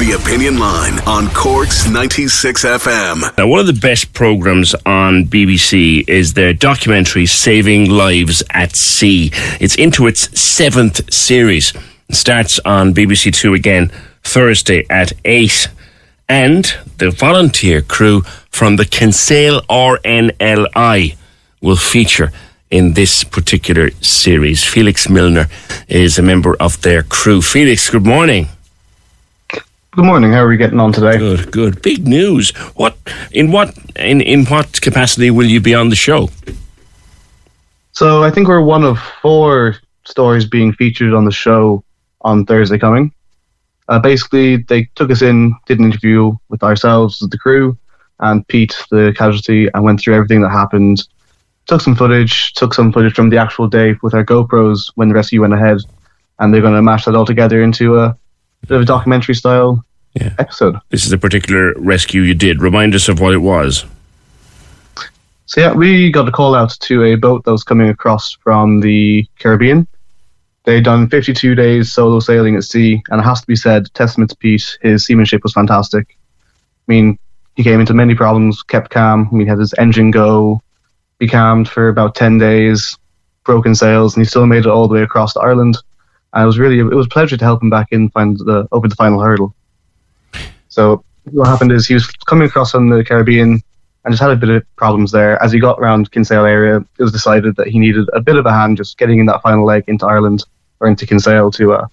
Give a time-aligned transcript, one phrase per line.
[0.00, 3.36] The Opinion Line on Cork's 96 FM.
[3.36, 9.30] Now, one of the best programmes on BBC is their documentary Saving Lives at Sea.
[9.60, 11.74] It's into its seventh series.
[12.08, 13.92] It starts on BBC Two again
[14.24, 15.68] Thursday at 8.
[16.30, 16.64] And
[16.96, 21.14] the volunteer crew from the Kinsale RNLI
[21.60, 22.32] will feature
[22.70, 24.64] in this particular series.
[24.64, 25.48] Felix Milner
[25.88, 27.42] is a member of their crew.
[27.42, 28.48] Felix, good morning.
[29.92, 30.30] Good morning.
[30.30, 31.18] How are we getting on today?
[31.18, 31.82] Good, good.
[31.82, 32.50] Big news.
[32.76, 32.96] What
[33.32, 36.28] in what in in what capacity will you be on the show?
[37.90, 39.74] So I think we're one of four
[40.04, 41.82] stories being featured on the show
[42.20, 43.12] on Thursday coming.
[43.88, 47.76] Uh, basically, they took us in, did an interview with ourselves, the crew,
[48.20, 51.02] and Pete, the casualty, and went through everything that happened.
[51.66, 55.14] Took some footage, took some footage from the actual day with our GoPros when the
[55.16, 55.78] rescue went ahead,
[56.38, 58.16] and they're going to mash that all together into a
[58.66, 60.34] bit of a documentary style yeah.
[60.38, 60.76] episode.
[60.90, 62.60] This is a particular rescue you did.
[62.60, 63.84] Remind us of what it was.
[65.46, 68.80] So yeah, we got a call out to a boat that was coming across from
[68.80, 69.86] the Caribbean.
[70.64, 74.30] They'd done 52 days solo sailing at sea, and it has to be said, testament
[74.30, 76.16] to Pete, his seamanship was fantastic.
[76.88, 77.18] I mean,
[77.56, 79.28] he came into many problems, kept calm.
[79.30, 80.62] I mean, he had his engine go,
[81.18, 82.96] be calmed for about 10 days,
[83.44, 85.76] broken sails, and he still made it all the way across to Ireland.
[86.32, 88.68] And it was really, it was a pleasure to help him back in, find the
[88.72, 89.54] over the final hurdle.
[90.68, 93.62] So what happened is he was coming across from the Caribbean
[94.04, 95.42] and just had a bit of problems there.
[95.42, 98.46] As he got around Kinsale area, it was decided that he needed a bit of
[98.46, 100.44] a hand just getting in that final leg into Ireland
[100.78, 101.86] or into Kinsale to uh,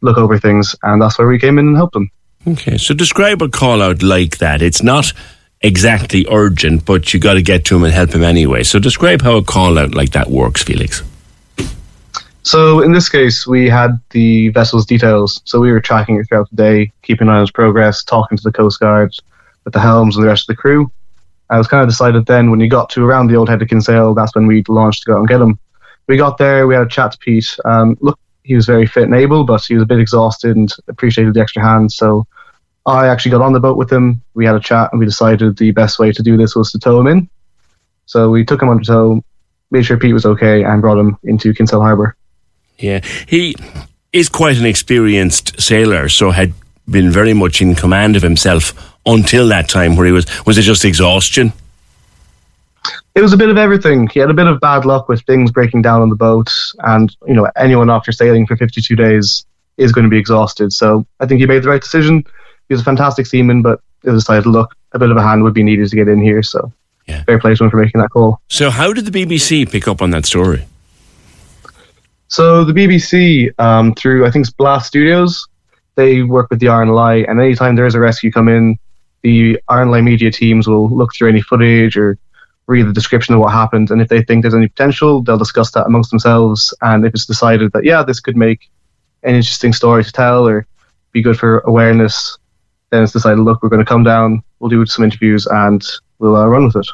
[0.00, 2.10] look over things, and that's where we came in and helped him.
[2.46, 4.62] Okay, so describe a call out like that.
[4.62, 5.12] It's not
[5.62, 8.62] exactly urgent, but you got to get to him and help him anyway.
[8.62, 11.02] So describe how a call out like that works, Felix.
[12.44, 15.40] So in this case, we had the vessel's details.
[15.46, 18.36] So we were tracking it throughout the day, keeping an eye on its progress, talking
[18.36, 19.14] to the Coast Guard,
[19.64, 20.90] with the helms and the rest of the crew.
[21.48, 23.68] I was kind of decided then when you got to around the old head of
[23.68, 25.58] Kinsale, that's when we launched to go and get him.
[26.06, 27.56] We got there, we had a chat to Pete.
[27.64, 30.70] Um, look, he was very fit and able, but he was a bit exhausted and
[30.88, 31.92] appreciated the extra hand.
[31.92, 32.26] So
[32.84, 34.22] I actually got on the boat with him.
[34.34, 36.78] We had a chat and we decided the best way to do this was to
[36.78, 37.30] tow him in.
[38.04, 39.24] So we took him under tow,
[39.70, 42.16] made sure Pete was okay, and brought him into Kinsale Harbour.
[42.78, 43.54] Yeah, he
[44.12, 46.52] is quite an experienced sailor, so had
[46.88, 50.62] been very much in command of himself until that time where he was was it
[50.62, 51.52] just exhaustion?
[53.14, 54.08] It was a bit of everything.
[54.08, 57.14] He had a bit of bad luck with things breaking down on the boat, and
[57.26, 59.44] you know anyone after sailing for 52 days
[59.76, 60.72] is going to be exhausted.
[60.72, 62.24] So I think he made the right decision.
[62.68, 65.42] He was a fantastic seaman, but it was decided, look, a bit of a hand
[65.42, 66.42] would be needed to get in here.
[66.42, 66.72] So
[67.06, 67.24] yeah.
[67.24, 68.40] fair play to him for making that call.
[68.48, 70.66] So how did the BBC pick up on that story?
[72.34, 75.46] So the BBC, um, through I think it's Blast Studios,
[75.94, 78.76] they work with the RNLI, and anytime there is a rescue come in,
[79.22, 82.18] the RNLI media teams will look through any footage or
[82.66, 85.70] read the description of what happened, and if they think there's any potential, they'll discuss
[85.70, 86.74] that amongst themselves.
[86.82, 88.68] And if it's decided that yeah, this could make
[89.22, 90.66] an interesting story to tell or
[91.12, 92.36] be good for awareness,
[92.90, 95.86] then it's decided, look, we're going to come down, we'll do some interviews, and
[96.18, 96.88] we'll uh, run with it.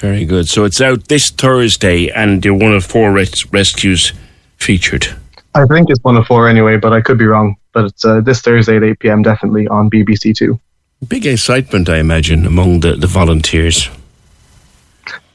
[0.00, 0.48] Very good.
[0.48, 4.12] So it's out this Thursday, and you're one of four res- rescues
[4.60, 5.08] featured?
[5.54, 7.56] I think it's one of four anyway, but I could be wrong.
[7.72, 10.60] But it's uh, this Thursday at 8 pm, definitely on BBC Two.
[11.08, 13.88] Big excitement, I imagine, among the, the volunteers.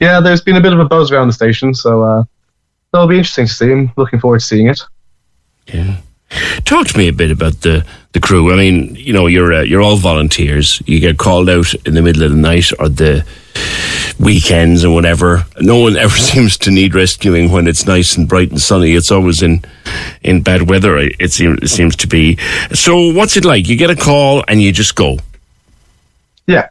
[0.00, 2.24] Yeah, there's been a bit of a buzz around the station, so uh,
[2.94, 3.72] it'll be interesting to see.
[3.72, 4.80] I'm looking forward to seeing it.
[5.66, 5.96] Yeah.
[6.64, 8.52] Talk to me a bit about the, the crew.
[8.52, 10.82] I mean, you know, you're uh, you're all volunteers.
[10.86, 13.24] You get called out in the middle of the night or the
[14.18, 15.44] weekends and whatever.
[15.60, 18.92] No one ever seems to need rescuing when it's nice and bright and sunny.
[18.92, 19.64] It's always in
[20.22, 20.96] in bad weather.
[20.98, 22.38] It seems to be.
[22.72, 23.68] So, what's it like?
[23.68, 25.18] You get a call and you just go.
[26.46, 26.68] Yeah.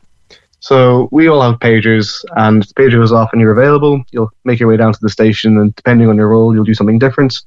[0.59, 4.59] So we all have pagers, and the pager goes off and you're available, you'll make
[4.59, 7.39] your way down to the station, and depending on your role, you'll do something different.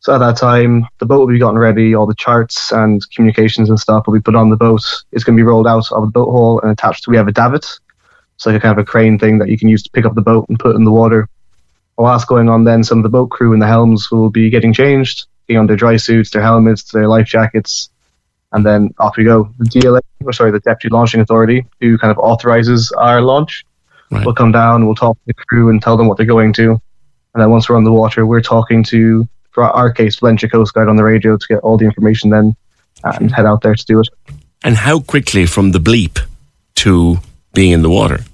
[0.00, 3.68] So at that time, the boat will be gotten ready, all the charts and communications
[3.68, 4.82] and stuff will be put on the boat.
[5.12, 7.04] It's going to be rolled out of the boat hall and attached.
[7.04, 7.66] To, we have a davit,
[8.40, 10.14] so like a kind of a crane thing that you can use to pick up
[10.14, 11.28] the boat and put in the water.
[11.96, 14.48] While that's going on, then some of the boat crew and the helms will be
[14.48, 17.90] getting changed, getting on their dry suits, their helmets, their life jackets,
[18.52, 19.52] and then off we go.
[19.58, 23.64] The DLA, or sorry, the Deputy Launching Authority, who kind of authorizes our launch,
[24.10, 24.24] Right.
[24.26, 26.70] will come down, we'll talk to the crew and tell them what they're going to.
[27.34, 30.72] And then once we're on the water, we're talking to, for our case, Valentia Coast
[30.74, 32.56] Guard on the radio to get all the information then
[33.04, 34.08] and head out there to do it.
[34.64, 36.18] And how quickly from the bleep
[36.76, 37.18] to
[37.52, 38.24] being in the water?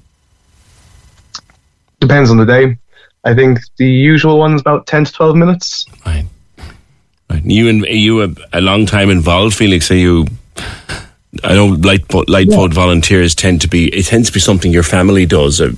[2.07, 2.79] Depends on the day.
[3.25, 5.87] I think the usual one's about 10 to 12 minutes.
[6.07, 6.25] Right.
[7.29, 7.45] Right.
[7.45, 9.91] You and you a, a long time involved, Felix?
[9.91, 10.27] Are you?
[11.43, 13.89] I know lifeboat, light boat volunteers tend to be.
[13.89, 15.61] It tends to be something your family does.
[15.61, 15.73] Uh,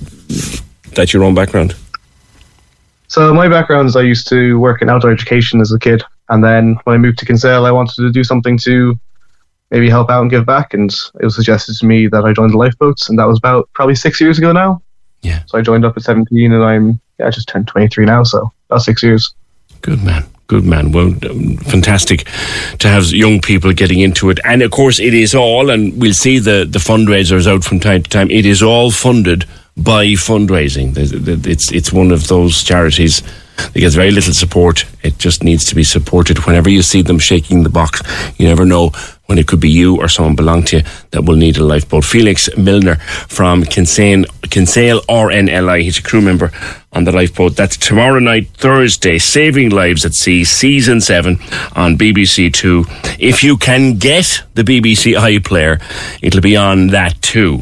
[0.93, 1.75] that's your own background.
[3.07, 6.43] So my background is I used to work in outdoor education as a kid, and
[6.43, 8.99] then when I moved to Kinsale, I wanted to do something to
[9.71, 12.53] maybe help out and give back, and it was suggested to me that I joined
[12.53, 14.83] the lifeboats, and that was about probably six years ago now.
[15.21, 15.43] Yeah.
[15.47, 18.51] So I joined up at 17, and I'm yeah, I just turned 23 now, so
[18.69, 19.33] about six years.
[19.81, 20.25] Good man.
[20.47, 20.91] Good man.
[20.91, 22.27] Well, um, fantastic
[22.79, 24.39] to have young people getting into it.
[24.43, 28.03] And of course, it is all, and we'll see the, the fundraisers out from time
[28.03, 28.31] to time.
[28.31, 29.45] It is all funded
[29.77, 30.93] by fundraising.
[30.97, 33.21] It's, it's one of those charities
[33.57, 34.85] that gets very little support.
[35.03, 36.45] It just needs to be supported.
[36.45, 38.01] Whenever you see them shaking the box,
[38.37, 38.91] you never know
[39.25, 42.03] when it could be you or someone belong to you that will need a lifeboat.
[42.03, 42.95] Felix Milner
[43.27, 46.51] from Kinsale, Kinsale RNLI, he's a crew member
[46.93, 47.55] on the lifeboat.
[47.55, 51.33] That's tomorrow night, Thursday, Saving Lives at Sea, Season 7
[51.75, 52.85] on BBC Two.
[53.19, 55.79] If you can get the BBC iPlayer,
[56.23, 57.61] it'll be on that too.